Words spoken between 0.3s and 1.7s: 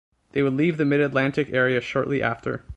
They would leave the Mid-Atlantic